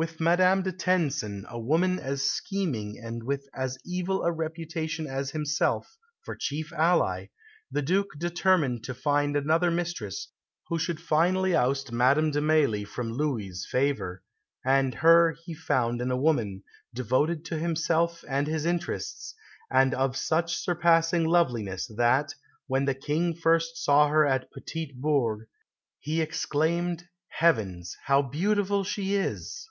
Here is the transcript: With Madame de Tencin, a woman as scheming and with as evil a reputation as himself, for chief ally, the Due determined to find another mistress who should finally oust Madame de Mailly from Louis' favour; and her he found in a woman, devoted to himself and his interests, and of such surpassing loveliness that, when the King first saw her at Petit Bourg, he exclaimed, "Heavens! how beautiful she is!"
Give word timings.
With 0.00 0.18
Madame 0.18 0.62
de 0.62 0.72
Tencin, 0.72 1.44
a 1.46 1.60
woman 1.60 1.98
as 1.98 2.22
scheming 2.24 2.98
and 3.04 3.22
with 3.22 3.46
as 3.54 3.76
evil 3.84 4.22
a 4.22 4.32
reputation 4.32 5.06
as 5.06 5.32
himself, 5.32 5.98
for 6.24 6.34
chief 6.34 6.72
ally, 6.72 7.26
the 7.70 7.82
Due 7.82 8.06
determined 8.18 8.82
to 8.84 8.94
find 8.94 9.36
another 9.36 9.70
mistress 9.70 10.28
who 10.68 10.78
should 10.78 11.02
finally 11.02 11.54
oust 11.54 11.92
Madame 11.92 12.30
de 12.30 12.40
Mailly 12.40 12.82
from 12.84 13.12
Louis' 13.12 13.66
favour; 13.70 14.22
and 14.64 14.94
her 14.94 15.36
he 15.44 15.52
found 15.52 16.00
in 16.00 16.10
a 16.10 16.16
woman, 16.16 16.62
devoted 16.94 17.44
to 17.44 17.58
himself 17.58 18.24
and 18.26 18.46
his 18.46 18.64
interests, 18.64 19.34
and 19.70 19.92
of 19.92 20.16
such 20.16 20.56
surpassing 20.56 21.26
loveliness 21.26 21.86
that, 21.94 22.32
when 22.66 22.86
the 22.86 22.94
King 22.94 23.34
first 23.34 23.76
saw 23.76 24.08
her 24.08 24.26
at 24.26 24.50
Petit 24.50 24.94
Bourg, 24.96 25.40
he 25.98 26.22
exclaimed, 26.22 27.06
"Heavens! 27.28 27.94
how 28.06 28.22
beautiful 28.22 28.82
she 28.82 29.14
is!" 29.14 29.66